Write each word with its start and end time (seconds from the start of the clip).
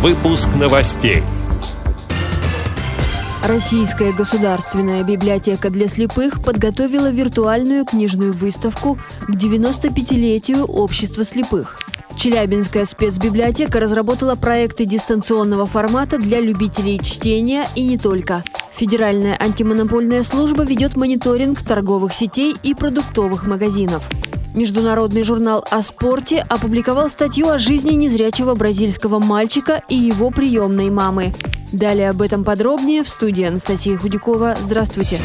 Выпуск 0.00 0.48
новостей. 0.54 1.24
Российская 3.42 4.12
государственная 4.12 5.02
библиотека 5.02 5.70
для 5.70 5.88
слепых 5.88 6.40
подготовила 6.40 7.10
виртуальную 7.10 7.84
книжную 7.84 8.32
выставку 8.32 8.96
к 9.26 9.30
95-летию 9.30 10.64
Общества 10.66 11.24
слепых. 11.24 11.80
Челябинская 12.16 12.84
спецбиблиотека 12.84 13.80
разработала 13.80 14.36
проекты 14.36 14.84
дистанционного 14.84 15.66
формата 15.66 16.18
для 16.18 16.38
любителей 16.38 17.00
чтения 17.02 17.68
и 17.74 17.84
не 17.84 17.98
только. 17.98 18.44
Федеральная 18.72 19.36
антимонопольная 19.36 20.22
служба 20.22 20.62
ведет 20.62 20.96
мониторинг 20.96 21.60
торговых 21.60 22.14
сетей 22.14 22.54
и 22.62 22.72
продуктовых 22.72 23.48
магазинов. 23.48 24.08
Международный 24.58 25.22
журнал 25.22 25.64
о 25.70 25.82
спорте 25.82 26.44
опубликовал 26.48 27.08
статью 27.10 27.48
о 27.48 27.58
жизни 27.58 27.92
незрячего 27.92 28.56
бразильского 28.56 29.20
мальчика 29.20 29.80
и 29.88 29.94
его 29.94 30.30
приемной 30.30 30.90
мамы. 30.90 31.32
Далее 31.70 32.10
об 32.10 32.20
этом 32.22 32.42
подробнее 32.42 33.04
в 33.04 33.08
студии 33.08 33.44
Анастасия 33.44 33.96
Худякова. 33.96 34.56
Здравствуйте. 34.60 35.20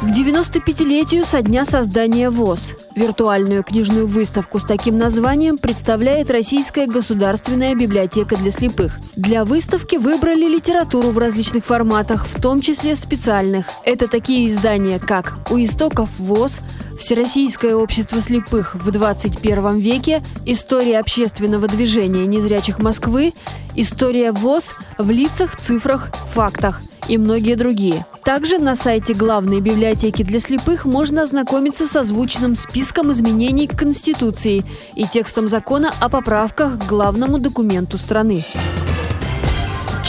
К 0.00 0.04
95-летию 0.04 1.26
со 1.26 1.42
дня 1.42 1.66
создания 1.66 2.30
ВОЗ 2.30 2.72
Виртуальную 2.96 3.62
книжную 3.62 4.06
выставку 4.06 4.58
с 4.58 4.64
таким 4.64 4.96
названием 4.96 5.58
представляет 5.58 6.30
Российская 6.30 6.86
государственная 6.86 7.74
библиотека 7.74 8.34
для 8.36 8.50
слепых. 8.50 8.98
Для 9.14 9.44
выставки 9.44 9.96
выбрали 9.96 10.46
литературу 10.46 11.10
в 11.10 11.18
различных 11.18 11.66
форматах, 11.66 12.26
в 12.26 12.40
том 12.40 12.62
числе 12.62 12.96
специальных. 12.96 13.66
Это 13.84 14.08
такие 14.08 14.48
издания, 14.48 14.98
как 14.98 15.36
«У 15.50 15.58
истоков 15.58 16.08
ВОЗ», 16.18 16.60
Всероссийское 16.98 17.74
общество 17.74 18.22
слепых 18.22 18.74
в 18.74 18.90
21 18.90 19.78
веке, 19.80 20.22
История 20.46 20.98
общественного 20.98 21.68
движения 21.68 22.26
незрячих 22.26 22.78
Москвы, 22.78 23.34
История 23.74 24.32
ВОЗ 24.32 24.72
в 24.96 25.10
лицах, 25.10 25.60
цифрах, 25.60 26.10
фактах 26.32 26.80
и 27.08 27.18
многие 27.18 27.54
другие. 27.54 28.04
Также 28.24 28.58
на 28.58 28.74
сайте 28.74 29.14
главной 29.14 29.60
библиотеки 29.60 30.22
для 30.22 30.40
слепых 30.40 30.84
можно 30.84 31.22
ознакомиться 31.22 31.86
с 31.86 31.96
озвученным 31.96 32.56
списком 32.56 33.12
изменений 33.12 33.66
к 33.66 33.76
Конституции 33.76 34.62
и 34.94 35.06
текстом 35.06 35.48
закона 35.48 35.92
о 36.00 36.08
поправках 36.08 36.78
к 36.78 36.86
главному 36.86 37.38
документу 37.38 37.98
страны. 37.98 38.44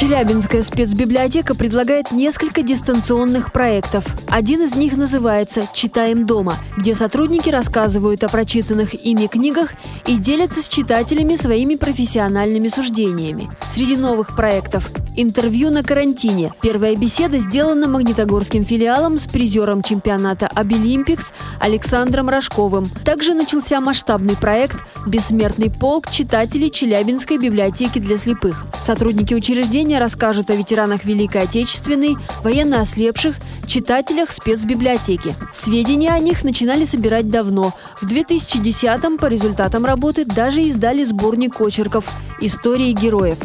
Челябинская 0.02 0.64
спецбиблиотека 0.64 1.54
предлагает 1.54 2.12
несколько 2.12 2.64
дистанционных 2.64 3.54
проектов. 3.54 4.04
Один 4.28 4.64
из 4.64 4.74
них 4.74 4.98
называется 4.98 5.70
«Читаем 5.76 6.26
дома», 6.26 6.58
где 6.76 6.96
сотрудники 6.96 7.52
рассказывают 7.52 8.24
о 8.24 8.28
прочитанных 8.28 8.96
ими 8.96 9.28
книгах 9.28 9.74
и 10.08 10.18
делятся 10.18 10.64
с 10.64 10.68
читателями 10.68 11.36
своими 11.36 11.76
профессиональными 11.76 12.70
суждениями. 12.70 13.48
Среди 13.70 13.96
новых 13.96 14.36
проектов 14.36 14.90
Интервью 15.16 15.72
на 15.72 15.84
карантине. 15.84 16.54
Первая 16.62 16.96
беседа 16.96 17.38
сделана 17.38 17.88
магнитогорским 17.88 18.64
филиалом 18.64 19.20
с 19.20 19.28
призером 19.28 19.84
чемпионата 19.84 20.48
«Обилимпикс» 20.48 21.34
Александром 21.60 22.30
Рожковым. 22.30 22.90
Также 23.04 23.34
начался 23.34 23.82
масштабный 23.82 24.38
проект 24.38 24.78
«Бессмертный 25.06 25.70
полк 25.70 26.10
читателей 26.10 26.70
Челябинской 26.70 27.38
библиотеки 27.38 28.00
для 28.00 28.18
слепых». 28.18 28.66
Сотрудники 28.80 29.34
учреждения 29.34 29.91
расскажут 30.00 30.50
о 30.50 30.56
ветеранах 30.56 31.06
Великой 31.06 31.44
Отечественной, 31.44 32.18
военно 32.44 32.82
ослепших, 32.82 33.38
читателях 33.68 34.32
спецбиблиотеки. 34.32 35.36
Сведения 35.54 36.12
о 36.12 36.20
них 36.20 36.44
начинали 36.44 36.86
собирать 36.86 37.30
давно. 37.30 37.74
В 38.02 38.06
2010-м 38.06 39.18
по 39.18 39.28
результатам 39.28 39.86
работы 39.86 40.26
даже 40.26 40.62
издали 40.62 41.04
сборник 41.04 41.62
очерков 41.62 42.06
«Истории 42.40 42.92
героев». 42.92 43.38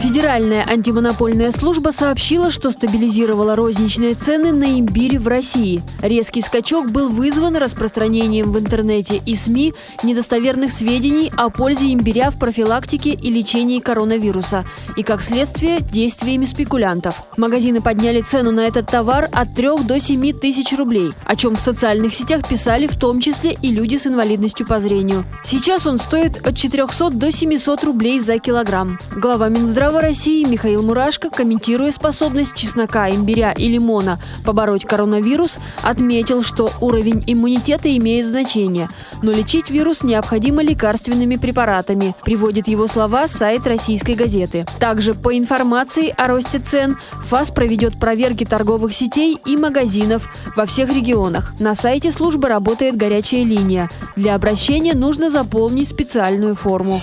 Федеральная 0.00 0.64
антимонопольная 0.64 1.50
служба 1.50 1.90
сообщила, 1.90 2.52
что 2.52 2.70
стабилизировала 2.70 3.56
розничные 3.56 4.14
цены 4.14 4.52
на 4.52 4.78
имбирь 4.78 5.18
в 5.18 5.26
России. 5.26 5.82
Резкий 6.00 6.40
скачок 6.40 6.92
был 6.92 7.08
вызван 7.08 7.56
распространением 7.56 8.52
в 8.52 8.58
интернете 8.60 9.20
и 9.26 9.34
СМИ 9.34 9.74
недостоверных 10.04 10.70
сведений 10.70 11.32
о 11.36 11.50
пользе 11.50 11.92
имбиря 11.92 12.30
в 12.30 12.38
профилактике 12.38 13.10
и 13.10 13.28
лечении 13.28 13.80
коронавируса 13.80 14.64
и, 14.96 15.02
как 15.02 15.20
следствие, 15.20 15.80
действиями 15.80 16.44
спекулянтов. 16.44 17.16
Магазины 17.36 17.80
подняли 17.80 18.20
цену 18.22 18.52
на 18.52 18.60
этот 18.60 18.86
товар 18.86 19.28
от 19.32 19.56
3 19.56 19.82
до 19.82 19.98
7 19.98 20.32
тысяч 20.32 20.72
рублей, 20.78 21.10
о 21.24 21.34
чем 21.34 21.56
в 21.56 21.60
социальных 21.60 22.14
сетях 22.14 22.48
писали 22.48 22.86
в 22.86 22.96
том 22.96 23.20
числе 23.20 23.58
и 23.60 23.72
люди 23.72 23.96
с 23.96 24.06
инвалидностью 24.06 24.64
по 24.64 24.78
зрению. 24.78 25.24
Сейчас 25.42 25.88
он 25.88 25.98
стоит 25.98 26.46
от 26.46 26.56
400 26.56 27.10
до 27.10 27.32
700 27.32 27.82
рублей 27.82 28.20
за 28.20 28.38
килограмм. 28.38 29.00
Глава 29.16 29.48
Минздрава 29.48 29.87
Минздрава 29.88 30.06
России 30.06 30.44
Михаил 30.44 30.82
Мурашко, 30.82 31.30
комментируя 31.30 31.90
способность 31.92 32.54
чеснока, 32.54 33.08
имбиря 33.08 33.52
и 33.52 33.68
лимона 33.68 34.20
побороть 34.44 34.84
коронавирус, 34.84 35.56
отметил, 35.82 36.42
что 36.42 36.74
уровень 36.82 37.24
иммунитета 37.26 37.96
имеет 37.96 38.26
значение, 38.26 38.90
но 39.22 39.32
лечить 39.32 39.70
вирус 39.70 40.02
необходимо 40.02 40.62
лекарственными 40.62 41.36
препаратами, 41.36 42.14
приводит 42.22 42.68
его 42.68 42.86
слова 42.86 43.28
сайт 43.28 43.66
российской 43.66 44.14
газеты. 44.14 44.66
Также 44.78 45.14
по 45.14 45.38
информации 45.38 46.12
о 46.18 46.26
росте 46.26 46.58
цен 46.58 46.98
ФАС 47.24 47.50
проведет 47.50 47.98
проверки 47.98 48.44
торговых 48.44 48.92
сетей 48.92 49.38
и 49.46 49.56
магазинов 49.56 50.28
во 50.54 50.66
всех 50.66 50.90
регионах. 50.90 51.54
На 51.58 51.74
сайте 51.74 52.12
службы 52.12 52.48
работает 52.48 52.98
горячая 52.98 53.42
линия. 53.42 53.88
Для 54.16 54.34
обращения 54.34 54.92
нужно 54.92 55.30
заполнить 55.30 55.88
специальную 55.88 56.56
форму 56.56 57.00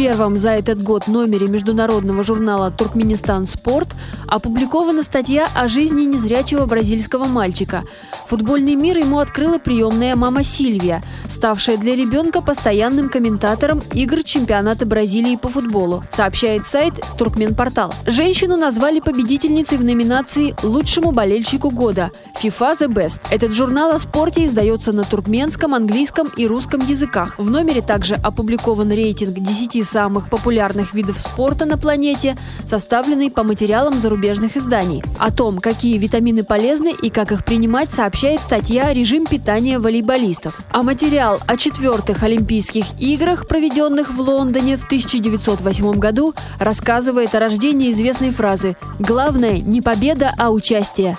первом 0.00 0.38
за 0.38 0.52
этот 0.52 0.82
год 0.82 1.08
номере 1.08 1.46
международного 1.46 2.22
журнала 2.22 2.70
«Туркменистан 2.70 3.46
Спорт» 3.46 3.88
опубликована 4.26 5.02
статья 5.02 5.46
о 5.54 5.68
жизни 5.68 6.04
незрячего 6.04 6.64
бразильского 6.64 7.26
мальчика. 7.26 7.82
Футбольный 8.28 8.76
мир 8.76 8.96
ему 8.96 9.18
открыла 9.18 9.58
приемная 9.58 10.16
мама 10.16 10.42
Сильвия, 10.42 11.02
ставшая 11.28 11.76
для 11.76 11.94
ребенка 11.94 12.40
постоянным 12.40 13.10
комментатором 13.10 13.82
игр 13.92 14.22
чемпионата 14.22 14.86
Бразилии 14.86 15.36
по 15.36 15.50
футболу, 15.50 16.02
сообщает 16.10 16.66
сайт 16.66 16.94
Туркменпортал. 17.18 17.92
Женщину 18.06 18.56
назвали 18.56 19.00
победительницей 19.00 19.76
в 19.76 19.84
номинации 19.84 20.54
«Лучшему 20.62 21.12
болельщику 21.12 21.68
года» 21.68 22.10
FIFA 22.42 22.78
The 22.78 22.88
Best. 22.88 23.18
Этот 23.30 23.52
журнал 23.52 23.90
о 23.90 23.98
спорте 23.98 24.46
издается 24.46 24.92
на 24.92 25.04
туркменском, 25.04 25.74
английском 25.74 26.28
и 26.38 26.46
русском 26.46 26.86
языках. 26.86 27.34
В 27.36 27.50
номере 27.50 27.82
также 27.82 28.14
опубликован 28.14 28.90
рейтинг 28.90 29.34
10 29.34 29.89
самых 29.90 30.30
популярных 30.30 30.94
видов 30.94 31.20
спорта 31.20 31.64
на 31.66 31.76
планете, 31.76 32.36
составленный 32.64 33.30
по 33.30 33.42
материалам 33.42 33.98
зарубежных 33.98 34.56
изданий. 34.56 35.02
О 35.18 35.30
том, 35.32 35.58
какие 35.58 35.98
витамины 35.98 36.44
полезны 36.44 36.92
и 36.92 37.10
как 37.10 37.32
их 37.32 37.44
принимать, 37.44 37.92
сообщает 37.92 38.40
статья 38.40 38.92
«Режим 38.92 39.26
питания 39.26 39.78
волейболистов». 39.78 40.60
А 40.70 40.82
материал 40.82 41.40
о 41.46 41.56
четвертых 41.56 42.22
Олимпийских 42.22 42.86
играх, 43.00 43.48
проведенных 43.48 44.10
в 44.10 44.20
Лондоне 44.20 44.76
в 44.76 44.84
1908 44.84 45.92
году, 45.98 46.34
рассказывает 46.58 47.34
о 47.34 47.40
рождении 47.40 47.90
известной 47.90 48.30
фразы 48.30 48.76
«Главное 48.98 49.58
не 49.58 49.82
победа, 49.82 50.32
а 50.38 50.50
участие». 50.50 51.18